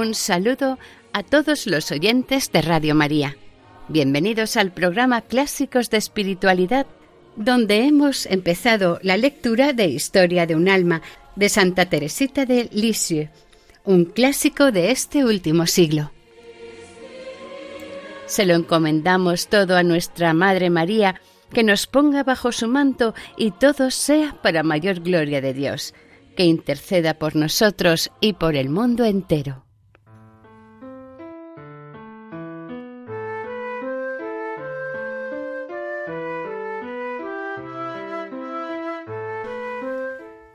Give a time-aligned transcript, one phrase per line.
[0.00, 0.78] Un saludo
[1.12, 3.36] a todos los oyentes de Radio María.
[3.88, 6.86] Bienvenidos al programa Clásicos de Espiritualidad,
[7.36, 11.02] donde hemos empezado la lectura de Historia de un alma
[11.36, 13.28] de Santa Teresita de Lisieux,
[13.84, 16.12] un clásico de este último siglo.
[18.24, 21.20] Se lo encomendamos todo a nuestra Madre María,
[21.52, 25.92] que nos ponga bajo su manto y todo sea para mayor gloria de Dios,
[26.38, 29.66] que interceda por nosotros y por el mundo entero.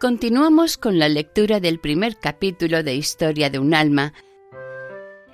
[0.06, 4.14] Continuamos con la lectura del primer capítulo de Historia de un alma.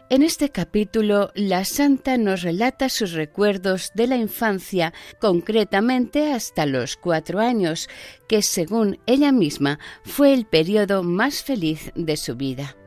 [0.10, 6.96] En este capítulo, la santa nos relata sus recuerdos de la infancia, concretamente hasta los
[6.96, 7.90] cuatro años,
[8.30, 12.78] que según ella misma fue el periodo más feliz de su vida.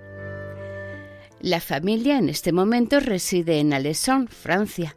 [1.42, 4.96] La familia en este momento reside en Alessandro, Francia.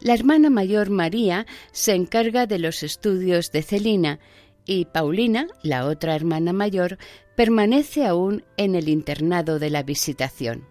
[0.00, 4.18] La hermana mayor María se encarga de los estudios de Celina
[4.66, 6.98] y Paulina, la otra hermana mayor,
[7.36, 10.66] permanece aún en el internado de la visitación.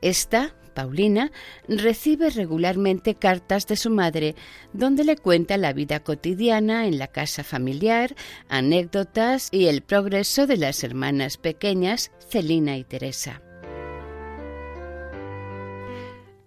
[0.00, 1.32] Esta, Paulina,
[1.68, 4.34] recibe regularmente cartas de su madre,
[4.72, 8.14] donde le cuenta la vida cotidiana en la casa familiar,
[8.48, 13.42] anécdotas y el progreso de las hermanas pequeñas, Celina y Teresa.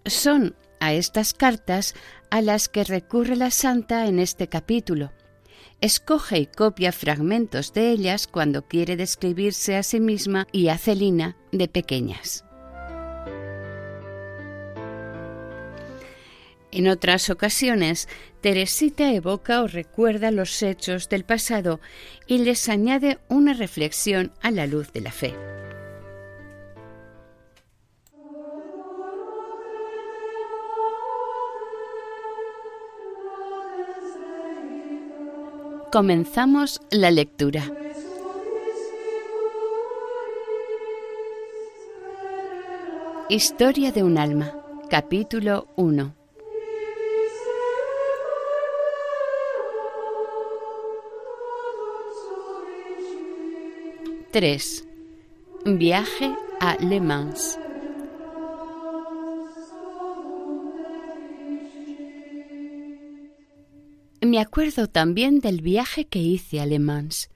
[0.06, 1.94] Son a estas cartas
[2.30, 5.12] a las que recurre la santa en este capítulo,
[5.80, 11.36] escoge y copia fragmentos de ellas cuando quiere describirse a sí misma y a Celina
[11.52, 12.44] de pequeñas.
[16.72, 18.08] En otras ocasiones,
[18.40, 21.80] Teresita evoca o recuerda los hechos del pasado
[22.26, 25.34] y les añade una reflexión a la luz de la fe.
[35.92, 37.64] Comenzamos la lectura.
[43.28, 44.54] Historia de un alma,
[44.88, 46.14] capítulo 1.
[54.30, 54.86] Tres.
[55.64, 57.58] Viaje a Le Mans.
[64.40, 67.28] Acuerdo también del viaje que hice a Le Mans.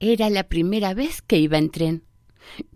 [0.00, 2.04] Era la primera vez que iba en tren.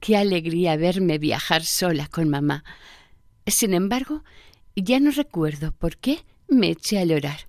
[0.00, 2.62] Qué alegría verme viajar sola con mamá.
[3.46, 4.22] Sin embargo,
[4.76, 7.48] ya no recuerdo por qué me eché a llorar.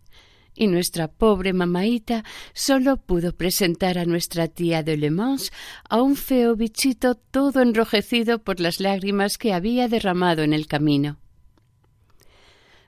[0.56, 2.24] Y nuestra pobre mamaíta
[2.54, 5.52] solo pudo presentar a nuestra tía de Le Mans
[5.90, 11.20] a un feo bichito todo enrojecido por las lágrimas que había derramado en el camino.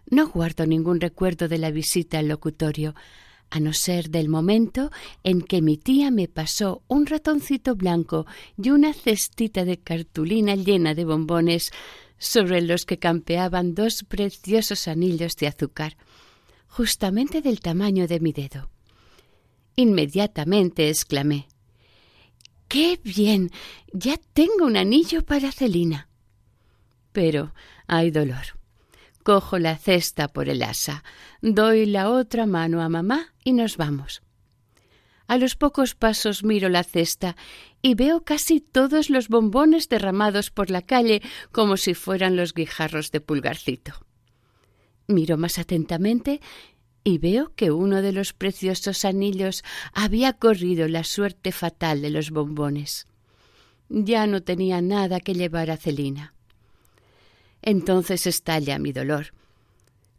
[0.10, 2.96] No guardo ningún recuerdo de la visita al locutorio,
[3.50, 4.92] a no ser del momento
[5.24, 8.26] en que mi tía me pasó un ratoncito blanco
[8.62, 11.72] y una cestita de cartulina llena de bombones
[12.18, 15.98] sobre los que campeaban dos preciosos anillos de azúcar,
[16.68, 18.70] justamente del tamaño de mi dedo.
[19.76, 21.48] Inmediatamente exclamé
[22.68, 23.52] ¡Qué bien!
[23.94, 26.10] Ya tengo un anillo para Celina.
[27.12, 27.54] Pero
[27.88, 28.58] hay dolor.
[29.26, 31.04] Cojo la cesta por el asa,
[31.42, 34.22] doy la otra mano a mamá y nos vamos.
[35.26, 37.36] A los pocos pasos miro la cesta
[37.82, 43.10] y veo casi todos los bombones derramados por la calle como si fueran los guijarros
[43.10, 43.94] de pulgarcito.
[45.08, 46.40] Miro más atentamente
[47.04, 52.30] y veo que uno de los preciosos anillos había corrido la suerte fatal de los
[52.30, 53.08] bombones.
[53.90, 56.35] Ya no tenía nada que llevar a Celina.
[57.66, 59.34] Entonces estalla mi dolor.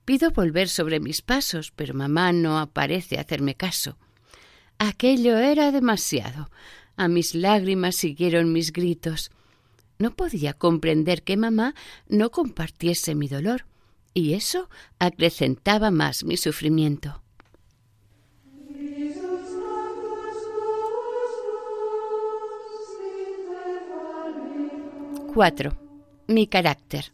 [0.05, 3.97] Pido volver sobre mis pasos, pero mamá no aparece a hacerme caso.
[4.79, 6.51] Aquello era demasiado.
[6.97, 9.31] A mis lágrimas siguieron mis gritos.
[9.99, 11.75] No podía comprender que mamá
[12.09, 13.65] no compartiese mi dolor,
[14.13, 17.23] y eso acrecentaba más mi sufrimiento.
[25.33, 25.77] Cuatro.
[26.29, 27.13] Mi carácter.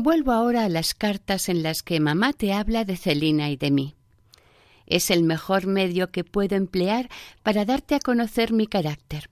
[0.00, 3.72] Vuelvo ahora a las cartas en las que mamá te habla de Celina y de
[3.72, 3.96] mí.
[4.86, 7.08] Es el mejor medio que puedo emplear
[7.42, 9.28] para darte a conocer mi carácter.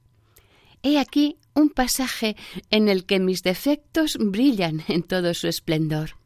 [0.83, 2.35] He aquí un pasaje
[2.71, 6.17] en el que mis defectos brillan en todo su esplendor.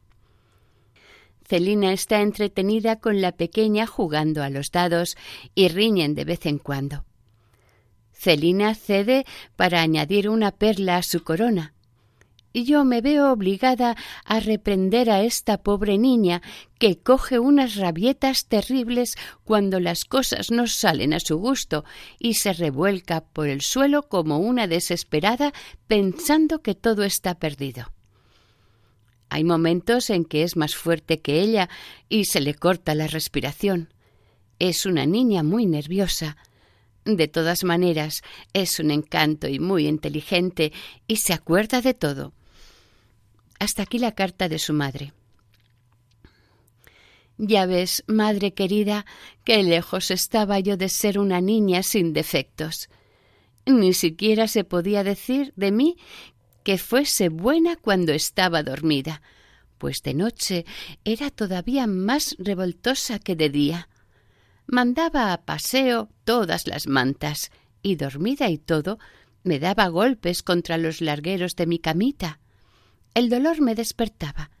[1.47, 5.17] Celina está entretenida con la pequeña jugando a los dados
[5.53, 7.05] y riñen de vez en cuando.
[8.11, 9.23] Celina cede
[9.55, 11.75] para añadir una perla a su corona,
[12.53, 13.95] yo me veo obligada
[14.25, 16.41] a reprender a esta pobre niña
[16.79, 21.85] que coge unas rabietas terribles cuando las cosas no salen a su gusto
[22.19, 25.53] y se revuelca por el suelo como una desesperada
[25.87, 27.91] pensando que todo está perdido.
[29.29, 31.69] Hay momentos en que es más fuerte que ella
[32.09, 33.93] y se le corta la respiración.
[34.59, 36.35] Es una niña muy nerviosa,
[37.05, 38.21] de todas maneras,
[38.53, 40.71] es un encanto y muy inteligente
[41.07, 42.33] y se acuerda de todo.
[43.61, 45.13] Hasta aquí la carta de su madre.
[47.37, 49.05] Ya ves, madre querida,
[49.43, 52.89] qué lejos estaba yo de ser una niña sin defectos.
[53.67, 55.97] Ni siquiera se podía decir de mí
[56.63, 59.21] que fuese buena cuando estaba dormida,
[59.77, 60.65] pues de noche
[61.05, 63.89] era todavía más revoltosa que de día.
[64.65, 67.51] Mandaba a paseo todas las mantas,
[67.83, 68.97] y dormida y todo,
[69.43, 72.40] me daba golpes contra los largueros de mi camita.
[73.13, 74.51] El dolor me despertaba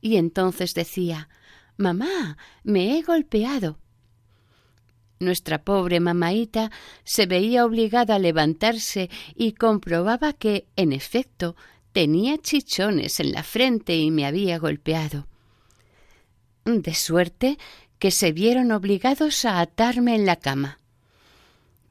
[0.00, 1.28] y entonces decía
[1.76, 3.78] Mamá, me he golpeado.
[5.18, 6.70] Nuestra pobre mamaíta
[7.04, 11.56] se veía obligada a levantarse y comprobaba que, en efecto,
[11.92, 15.26] tenía chichones en la frente y me había golpeado.
[16.64, 17.58] De suerte
[17.98, 20.78] que se vieron obligados a atarme en la cama.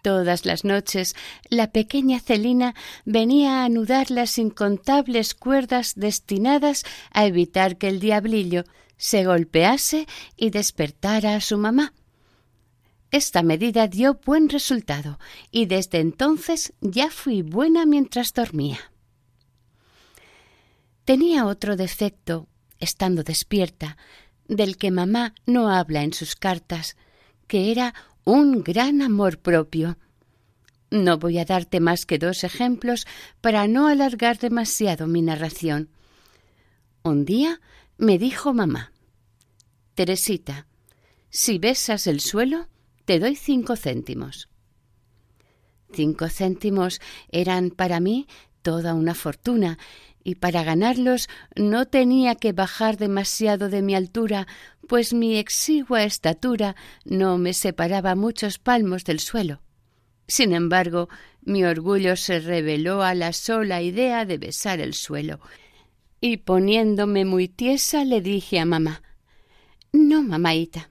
[0.05, 1.15] Todas las noches
[1.49, 2.75] la pequeña Celina
[3.05, 8.65] venía a anudar las incontables cuerdas destinadas a evitar que el diablillo
[8.97, 10.05] se golpease
[10.37, 11.91] y despertara a su mamá.
[13.09, 15.17] Esta medida dio buen resultado
[15.49, 18.91] y desde entonces ya fui buena mientras dormía.
[21.03, 22.47] Tenía otro defecto,
[22.79, 23.97] estando despierta,
[24.47, 26.95] del que mamá no habla en sus cartas,
[27.47, 29.97] que era un gran amor propio.
[30.89, 33.05] No voy a darte más que dos ejemplos
[33.39, 35.89] para no alargar demasiado mi narración.
[37.03, 37.61] Un día
[37.97, 38.91] me dijo mamá
[39.93, 40.67] Teresita,
[41.29, 42.67] si besas el suelo,
[43.05, 44.49] te doy cinco céntimos.
[45.93, 46.99] Cinco céntimos
[47.29, 48.27] eran para mí
[48.61, 49.77] toda una fortuna,
[50.25, 54.47] y para ganarlos no tenía que bajar demasiado de mi altura,
[54.87, 59.61] pues mi exigua estatura no me separaba muchos palmos del suelo.
[60.27, 61.09] Sin embargo,
[61.43, 65.39] mi orgullo se rebeló a la sola idea de besar el suelo,
[66.19, 69.03] y poniéndome muy tiesa le dije a mamá
[69.93, 70.89] No, mamaita,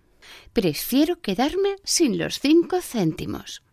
[0.53, 3.65] prefiero quedarme sin los cinco céntimos.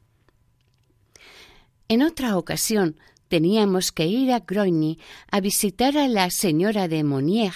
[1.88, 2.96] En otra ocasión
[3.32, 5.00] teníamos que ir a Grogny
[5.32, 7.54] a visitar a la señora de Monier.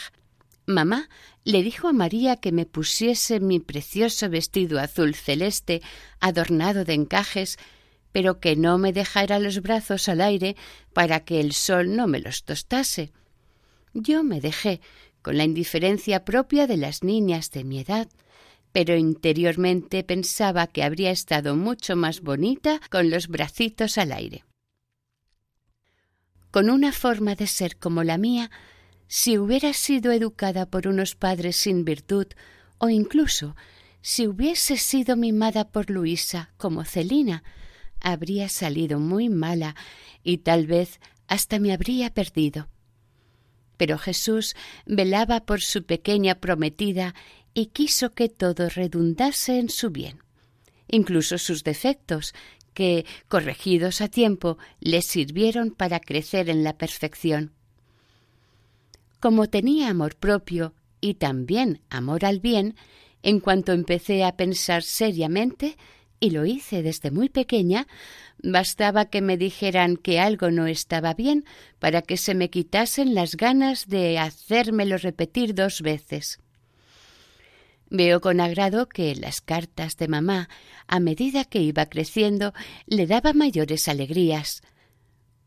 [0.66, 1.10] Mamá
[1.44, 5.82] le dijo a María que me pusiese mi precioso vestido azul celeste
[6.22, 7.58] adornado de encajes,
[8.14, 10.56] pero que no me dejara los brazos al aire
[10.94, 13.12] para que el sol no me los tostase.
[13.94, 14.80] Yo me dejé,
[15.22, 18.08] con la indiferencia propia de las niñas de mi edad,
[18.72, 24.46] pero interiormente pensaba que habría estado mucho más bonita con los bracitos al aire.
[26.56, 28.50] Con una forma de ser como la mía,
[29.10, 32.28] si hubiera sido educada por unos padres sin virtud,
[32.78, 33.58] o incluso
[34.02, 37.44] si hubiese sido mimada por Luisa como Celina,
[38.00, 39.76] habría salido muy mala
[40.24, 42.70] y tal vez hasta me habría perdido.
[43.76, 47.16] Pero Jesús velaba por su pequeña prometida
[47.54, 50.20] y quiso que todo redundase en su bien,
[50.88, 52.34] incluso sus defectos,
[52.76, 57.54] que, corregidos a tiempo, le sirvieron para crecer en la perfección.
[59.20, 62.76] Como tenía amor propio y también amor al bien,
[63.24, 65.78] en cuanto empecé a pensar seriamente,
[66.20, 67.88] y lo hice desde muy pequeña,
[68.42, 71.46] bastaba que me dijeran que algo no estaba bien
[71.80, 76.40] para que se me quitasen las ganas de hacérmelo repetir dos veces.
[77.90, 80.50] Veo con agrado que las cartas de mamá,
[80.88, 82.54] a medida que iba creciendo,
[82.88, 84.62] le daba mayores alegrías,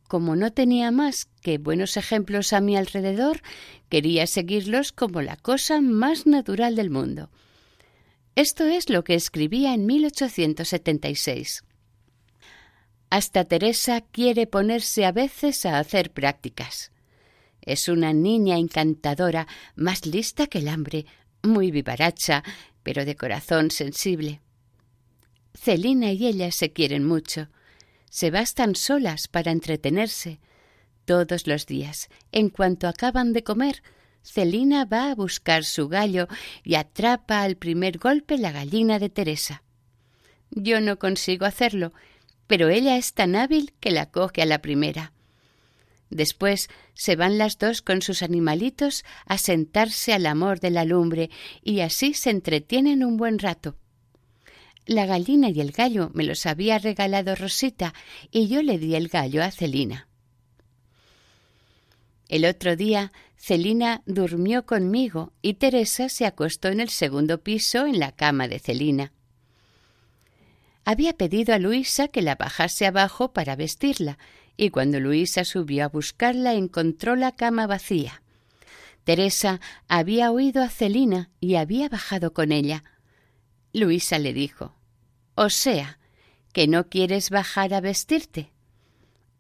[0.09, 3.42] como no tenía más que buenos ejemplos a mi alrededor,
[3.90, 7.30] quería seguirlos como la cosa más natural del mundo.
[8.35, 11.62] Esto es lo que escribía en 1876.
[13.11, 16.90] Hasta Teresa quiere ponerse a veces a hacer prácticas.
[17.61, 21.04] Es una niña encantadora, más lista que el hambre,
[21.42, 22.42] muy vivaracha,
[22.83, 24.40] pero de corazón sensible.
[25.54, 27.49] Celina y ella se quieren mucho.
[28.11, 30.40] Se bastan solas para entretenerse.
[31.04, 33.83] Todos los días, en cuanto acaban de comer,
[34.23, 36.28] Celina va a buscar su gallo
[36.62, 39.62] y atrapa al primer golpe la gallina de Teresa.
[40.50, 41.92] Yo no consigo hacerlo,
[42.47, 45.12] pero ella es tan hábil que la coge a la primera.
[46.10, 51.30] Después se van las dos con sus animalitos a sentarse al amor de la lumbre
[51.62, 53.76] y así se entretienen un buen rato.
[54.86, 57.92] La gallina y el gallo me los había regalado Rosita
[58.30, 60.08] y yo le di el gallo a Celina.
[62.28, 67.98] El otro día Celina durmió conmigo y Teresa se acostó en el segundo piso en
[67.98, 69.12] la cama de Celina.
[70.84, 74.18] Había pedido a Luisa que la bajase abajo para vestirla,
[74.58, 78.22] y cuando Luisa subió a buscarla encontró la cama vacía.
[79.04, 82.82] Teresa había oído a Celina y había bajado con ella.
[83.72, 84.74] Luisa le dijo
[85.36, 86.00] O sea,
[86.52, 88.52] que no quieres bajar a vestirte.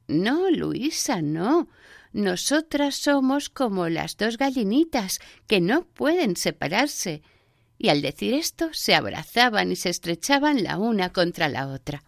[0.06, 1.68] No, Luisa, no.
[2.12, 7.22] Nosotras somos como las dos gallinitas, que no pueden separarse.
[7.76, 12.04] Y al decir esto se abrazaban y se estrechaban la una contra la otra.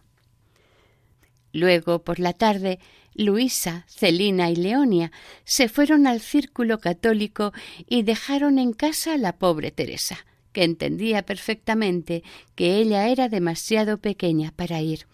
[1.53, 2.79] Luego, por la tarde,
[3.13, 5.11] Luisa, Celina y Leonia
[5.43, 7.53] se fueron al círculo católico
[7.87, 12.23] y dejaron en casa a la pobre Teresa, que entendía perfectamente
[12.55, 15.07] que ella era demasiado pequeña para ir,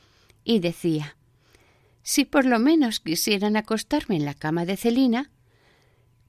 [0.43, 1.17] y decía
[2.07, 5.29] si por lo menos quisieran acostarme en la cama de Celina.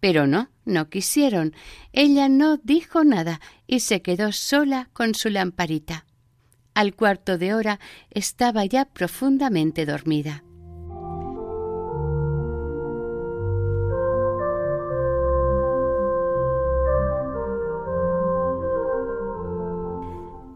[0.00, 1.54] Pero no, no quisieron.
[1.92, 6.04] Ella no dijo nada y se quedó sola con su lamparita.
[6.74, 7.78] Al cuarto de hora
[8.10, 10.42] estaba ya profundamente dormida.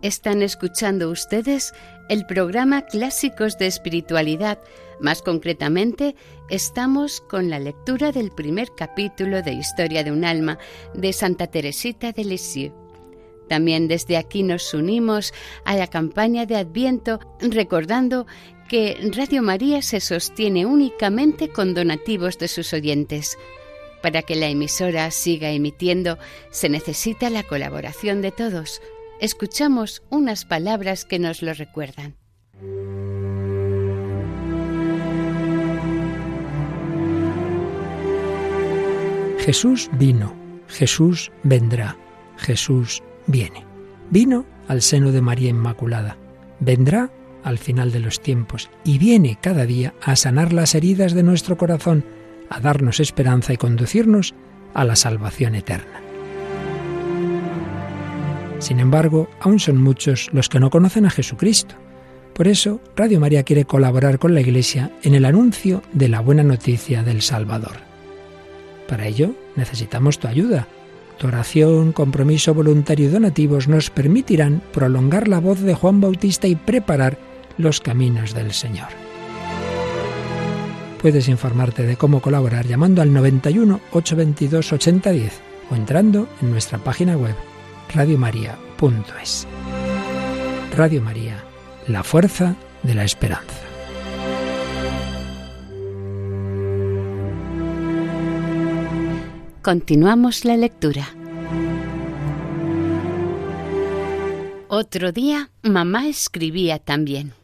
[0.02, 1.72] Están escuchando ustedes
[2.08, 4.58] el programa Clásicos de Espiritualidad.
[4.98, 6.16] Más concretamente,
[6.50, 10.58] estamos con la lectura del primer capítulo de Historia de un alma
[10.92, 12.74] de Santa Teresita de Lisieux.
[13.48, 15.32] También desde aquí nos unimos
[15.64, 18.26] a la campaña de Adviento recordando
[18.68, 23.38] que Radio María se sostiene únicamente con donativos de sus oyentes.
[24.02, 26.18] Para que la emisora siga emitiendo
[26.50, 28.82] se necesita la colaboración de todos
[29.22, 32.16] escuchamos unas palabras que nos lo recuerdan.
[39.38, 40.34] Jesús vino,
[40.66, 41.96] Jesús vendrá,
[42.36, 43.64] Jesús viene.
[44.10, 46.16] Vino al seno de María Inmaculada,
[46.58, 47.12] vendrá
[47.44, 51.56] al final de los tiempos y viene cada día a sanar las heridas de nuestro
[51.56, 52.04] corazón,
[52.50, 54.34] a darnos esperanza y conducirnos
[54.74, 56.01] a la salvación eterna.
[58.62, 61.74] Sin embargo, aún son muchos los que no conocen a Jesucristo.
[62.32, 66.44] Por eso, Radio María quiere colaborar con la Iglesia en el anuncio de la buena
[66.44, 67.78] noticia del Salvador.
[68.86, 70.68] Para ello, necesitamos tu ayuda.
[71.18, 76.54] Tu oración, compromiso voluntario y donativos nos permitirán prolongar la voz de Juan Bautista y
[76.54, 77.18] preparar
[77.58, 78.90] los caminos del Señor.
[81.00, 87.16] Puedes informarte de cómo colaborar llamando al 91 822 8010 o entrando en nuestra página
[87.16, 87.34] web
[87.94, 89.46] radiomaria.es.
[90.74, 91.44] Radio María,
[91.88, 93.60] la fuerza de la esperanza.
[99.60, 101.06] Continuamos la lectura.
[104.68, 107.34] Otro día, mamá escribía también.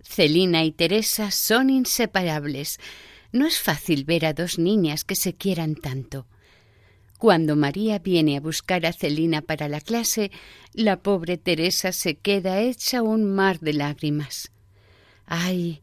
[0.00, 2.80] Celina y Teresa son inseparables.
[3.30, 6.26] No es fácil ver a dos niñas que se quieran tanto.
[7.18, 10.30] Cuando María viene a buscar a Celina para la clase,
[10.74, 14.52] la pobre Teresa se queda hecha un mar de lágrimas.
[15.24, 15.80] ¡Ay!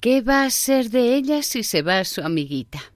[0.00, 2.92] ¿Qué va a ser de ella si se va su amiguita?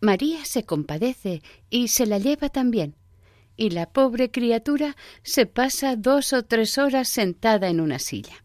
[0.00, 2.96] María se compadece y se la lleva también,
[3.56, 8.44] y la pobre criatura se pasa dos o tres horas sentada en una silla.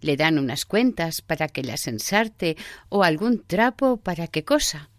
[0.00, 2.56] Le dan unas cuentas para que las ensarte
[2.88, 4.90] o algún trapo para que cosa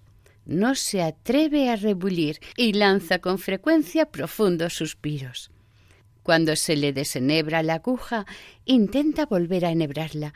[0.48, 5.52] no se atreve a rebullir y lanza con frecuencia profundos suspiros.
[6.24, 8.26] Cuando se le desenhebra la aguja,
[8.66, 10.34] intenta volver a enhebrarla,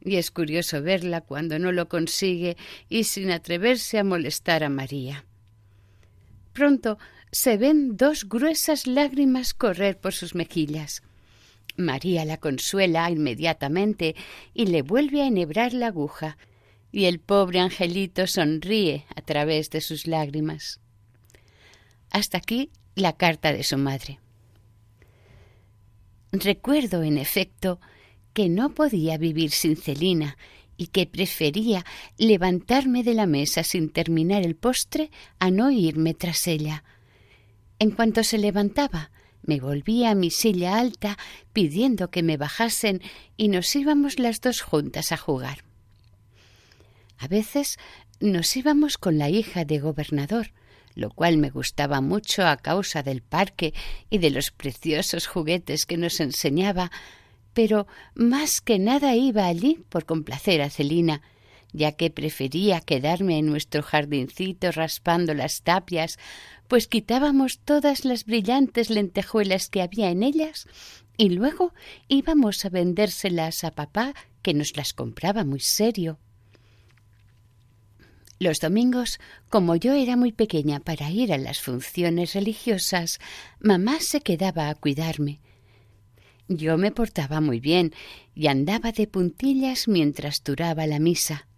[0.00, 2.56] y es curioso verla cuando no lo consigue
[2.88, 5.24] y sin atreverse a molestar a María.
[6.52, 6.98] Pronto
[7.30, 11.02] se ven dos gruesas lágrimas correr por sus mejillas.
[11.76, 14.16] María la consuela inmediatamente
[14.54, 16.36] y le vuelve a enhebrar la aguja,
[16.90, 20.80] y el pobre angelito sonríe a través de sus lágrimas.
[22.10, 24.20] Hasta aquí la carta de su madre.
[26.32, 27.80] Recuerdo, en efecto,
[28.32, 30.36] que no podía vivir sin Celina
[30.76, 31.84] y que prefería
[32.18, 36.84] levantarme de la mesa sin terminar el postre a no irme tras ella.
[37.78, 39.10] En cuanto se levantaba,
[39.42, 41.18] me volvía a mi silla alta
[41.52, 43.02] pidiendo que me bajasen
[43.36, 45.67] y nos íbamos las dos juntas a jugar.
[47.18, 47.78] A veces
[48.20, 50.52] nos íbamos con la hija de gobernador,
[50.94, 53.74] lo cual me gustaba mucho a causa del parque
[54.10, 56.90] y de los preciosos juguetes que nos enseñaba,
[57.54, 61.22] pero más que nada iba allí por complacer a Celina,
[61.72, 66.18] ya que prefería quedarme en nuestro jardincito raspando las tapias,
[66.66, 70.66] pues quitábamos todas las brillantes lentejuelas que había en ellas
[71.16, 71.74] y luego
[72.06, 76.18] íbamos a vendérselas a papá, que nos las compraba muy serio.
[78.40, 79.18] Los domingos,
[79.48, 83.18] como yo era muy pequeña para ir a las funciones religiosas,
[83.58, 85.40] mamá se quedaba a cuidarme.
[86.46, 87.92] Yo me portaba muy bien
[88.34, 91.48] y andaba de puntillas mientras duraba la misa.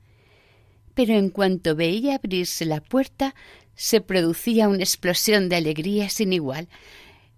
[0.95, 3.35] Pero en cuanto veía abrirse la puerta,
[3.75, 6.69] se producía una explosión de alegría sin igual.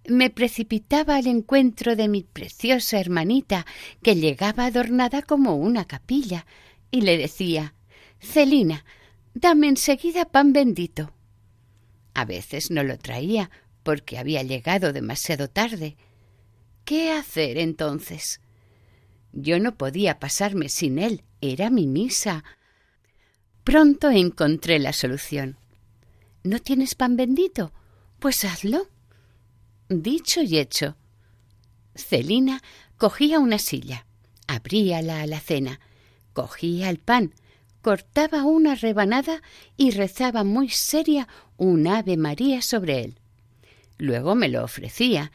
[0.07, 3.65] Me precipitaba al encuentro de mi preciosa hermanita,
[4.01, 6.45] que llegaba adornada como una capilla,
[6.91, 7.73] y le decía
[8.19, 8.83] Celina,
[9.33, 11.13] Dame enseguida pan bendito.
[12.13, 13.49] A veces no lo traía
[13.83, 15.97] porque había llegado demasiado tarde.
[16.85, 18.39] ¿Qué hacer entonces?
[19.31, 22.43] Yo no podía pasarme sin él, era mi misa.
[23.63, 25.57] Pronto encontré la solución.
[26.43, 27.73] ¿No tienes pan bendito?
[28.19, 28.87] Pues hazlo.
[29.89, 30.97] Dicho y hecho.
[31.95, 32.61] Celina
[32.97, 34.05] cogía una silla,
[34.47, 35.79] abría la alacena,
[36.33, 37.33] cogía el pan,
[37.83, 39.43] cortaba una rebanada
[39.77, 43.19] y rezaba muy seria un Ave María sobre él.
[43.99, 45.31] Luego me lo ofrecía,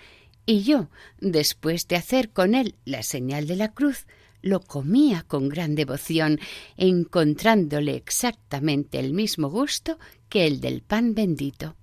[0.46, 0.88] y yo,
[1.20, 4.06] después de hacer con él la señal de la cruz,
[4.40, 6.40] lo comía con gran devoción,
[6.78, 9.98] encontrándole exactamente el mismo gusto
[10.30, 11.76] que el del pan bendito.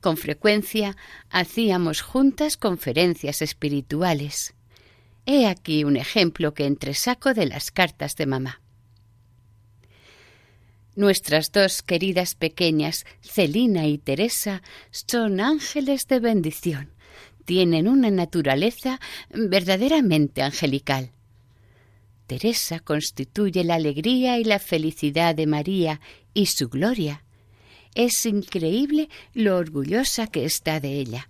[0.00, 0.96] Con frecuencia
[1.30, 4.54] hacíamos juntas conferencias espirituales.
[5.26, 8.62] He aquí un ejemplo que entresaco de las cartas de mamá.
[10.94, 14.62] Nuestras dos queridas pequeñas, Celina y Teresa,
[14.92, 16.92] son ángeles de bendición.
[17.44, 21.10] Tienen una naturaleza verdaderamente angelical.
[22.28, 26.00] Teresa constituye la alegría y la felicidad de María
[26.34, 27.24] y su gloria.
[27.94, 31.28] Es increíble lo orgullosa que está de ella.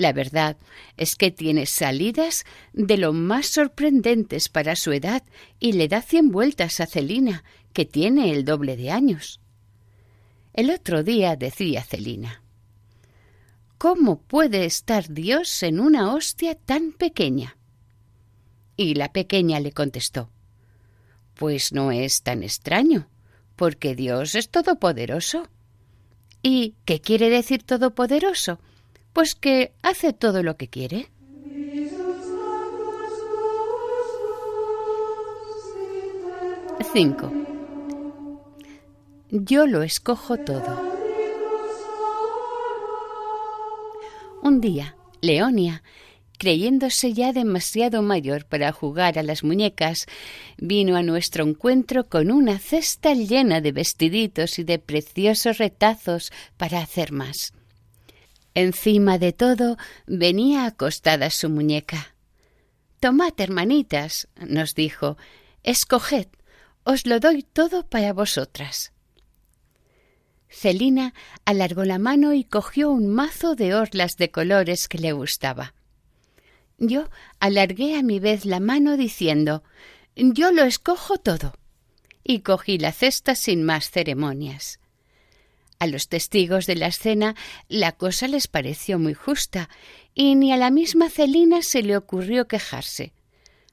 [0.00, 0.56] La verdad
[0.96, 5.22] es que tiene salidas de lo más sorprendentes para su edad
[5.58, 9.40] y le da cien vueltas a Celina, que tiene el doble de años.
[10.54, 12.42] El otro día decía Celina
[13.76, 17.58] ¿Cómo puede estar Dios en una hostia tan pequeña?
[18.78, 20.30] Y la pequeña le contestó
[21.34, 23.10] Pues no es tan extraño,
[23.54, 25.46] porque Dios es todopoderoso.
[26.42, 28.60] ¿Y qué quiere decir todopoderoso?
[29.12, 31.10] Pues que hace todo lo que quiere.
[36.92, 37.32] Cinco.
[39.30, 40.90] Yo lo escojo todo.
[44.42, 45.82] Un día, Leonia,
[46.38, 50.06] creyéndose ya demasiado mayor para jugar a las muñecas,
[50.56, 56.80] vino a nuestro encuentro con una cesta llena de vestiditos y de preciosos retazos para
[56.80, 57.52] hacer más.
[58.54, 62.14] Encima de todo venía acostada su muñeca.
[62.98, 65.16] Tomad, hermanitas, nos dijo,
[65.62, 66.26] escoged,
[66.84, 68.92] os lo doy todo para vosotras.
[70.48, 75.74] Celina alargó la mano y cogió un mazo de orlas de colores que le gustaba.
[76.78, 77.08] Yo
[77.38, 79.62] alargué a mi vez la mano diciendo
[80.16, 81.54] Yo lo escojo todo.
[82.22, 84.79] y cogí la cesta sin más ceremonias.
[85.80, 87.34] A los testigos de la escena
[87.68, 89.70] la cosa les pareció muy justa,
[90.14, 93.14] y ni a la misma Celina se le ocurrió quejarse.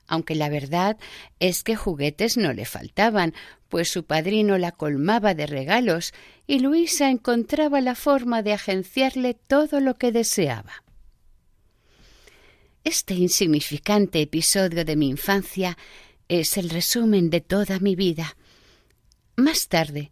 [0.07, 0.97] Aunque la verdad
[1.41, 3.33] es que juguetes no le faltaban,
[3.67, 6.13] pues su padrino la colmaba de regalos
[6.47, 10.83] y Luisa encontraba la forma de agenciarle todo lo que deseaba.
[12.85, 15.77] Este insignificante episodio de mi infancia
[16.29, 18.37] es el resumen de toda mi vida.
[19.35, 20.09] Más tarde,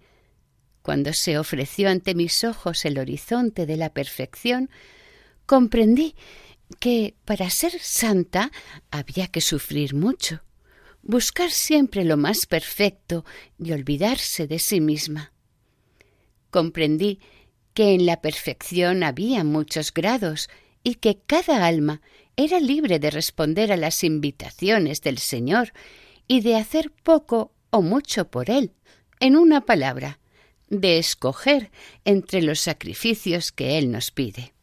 [0.85, 4.69] cuando se ofreció ante mis ojos el horizonte de la perfección,
[5.47, 6.13] comprendí
[6.79, 8.51] que para ser santa
[8.91, 10.43] había que sufrir mucho,
[11.01, 13.25] buscar siempre lo más perfecto
[13.57, 15.33] y olvidarse de sí misma.
[16.51, 17.19] Comprendí
[17.73, 20.51] que en la perfección había muchos grados
[20.83, 22.03] y que cada alma
[22.35, 25.73] era libre de responder a las invitaciones del Señor
[26.27, 28.71] y de hacer poco o mucho por Él,
[29.19, 30.19] en una palabra,
[30.69, 31.71] de escoger
[32.03, 34.53] entre los sacrificios que Él nos pide.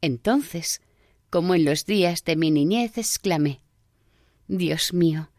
[0.00, 0.80] Entonces,
[1.30, 3.62] como en los días de mi niñez, exclamé
[4.48, 5.30] Dios mío,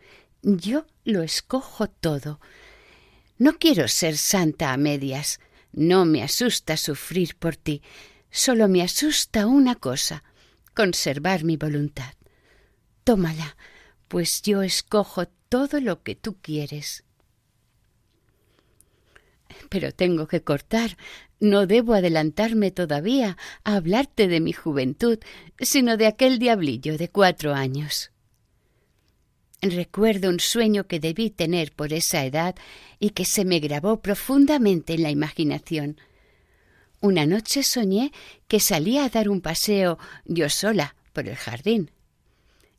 [0.41, 2.39] yo lo escojo todo.
[3.37, 5.39] No quiero ser santa a medias,
[5.71, 7.81] no me asusta sufrir por ti,
[8.31, 10.23] solo me asusta una cosa,
[10.73, 12.13] conservar mi voluntad.
[13.03, 13.55] Tómala,
[14.07, 17.03] pues yo escojo todo lo que tú quieres.
[19.69, 20.97] Pero tengo que cortar.
[21.39, 25.19] No debo adelantarme todavía a hablarte de mi juventud,
[25.59, 28.11] sino de aquel diablillo de cuatro años.
[29.61, 32.55] Recuerdo un sueño que debí tener por esa edad
[32.99, 35.97] y que se me grabó profundamente en la imaginación.
[36.99, 38.11] Una noche soñé
[38.49, 41.91] que salía a dar un paseo yo sola por el jardín.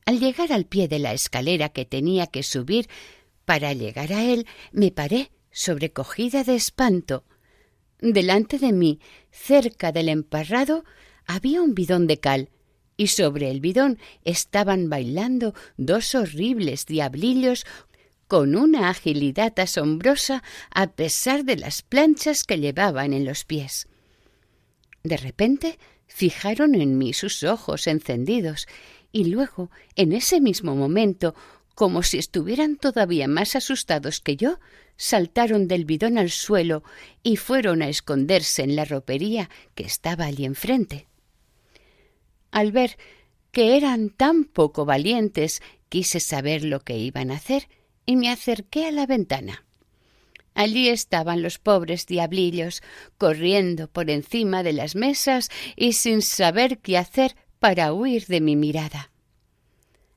[0.05, 2.89] Al llegar al pie de la escalera que tenía que subir
[3.47, 7.25] para llegar a él, me paré sobrecogida de espanto.
[8.01, 10.85] Delante de mí, cerca del emparrado,
[11.25, 12.51] había un bidón de cal,
[12.97, 17.64] y sobre el bidón estaban bailando dos horribles diablillos
[18.29, 23.88] con una agilidad asombrosa a pesar de las planchas que llevaban en los pies.
[25.03, 28.67] De repente fijaron en mí sus ojos encendidos,
[29.12, 31.35] y luego, en ese mismo momento,
[31.75, 34.59] como si estuvieran todavía más asustados que yo,
[34.97, 36.85] saltaron del bidón al suelo
[37.23, 41.09] y fueron a esconderse en la ropería que estaba allí enfrente.
[42.51, 42.97] Al ver
[43.51, 47.69] que eran tan poco valientes, quise saber lo que iban a hacer
[48.07, 49.65] y me acerqué a la ventana.
[50.55, 52.83] Allí estaban los pobres diablillos,
[53.19, 58.55] corriendo por encima de las mesas y sin saber qué hacer para huir de mi
[58.55, 59.11] mirada.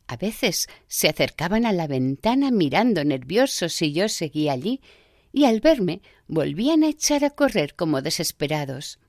[0.07, 4.81] A veces se acercaban a la ventana mirando nerviosos y yo seguía allí,
[5.33, 8.99] y al verme volvían a echar a correr como desesperados.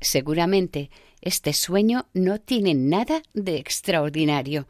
[0.00, 4.66] Seguramente este sueño no tiene nada de extraordinario.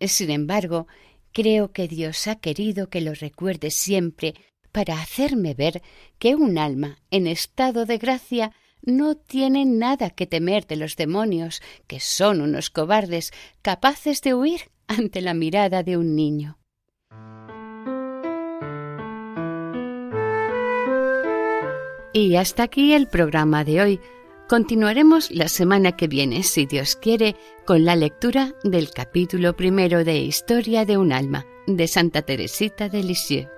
[0.00, 0.86] Sin embargo,
[1.32, 4.34] creo que Dios ha querido que lo recuerde siempre
[4.72, 5.82] para hacerme ver
[6.18, 11.62] que un alma en estado de gracia no tienen nada que temer de los demonios,
[11.86, 16.58] que son unos cobardes capaces de huir ante la mirada de un niño.
[22.12, 24.00] Y hasta aquí el programa de hoy.
[24.48, 27.36] Continuaremos la semana que viene, si Dios quiere,
[27.66, 33.02] con la lectura del capítulo primero de Historia de un alma, de Santa Teresita de
[33.02, 33.57] Lisieux.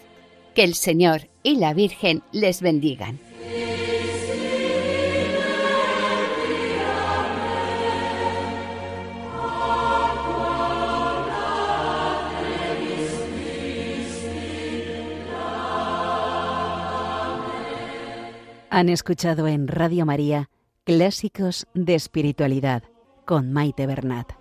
[0.53, 3.19] Que el Señor y la Virgen les bendigan.
[18.73, 20.49] Han escuchado en Radio María
[20.85, 22.83] Clásicos de Espiritualidad
[23.25, 24.40] con Maite Bernat.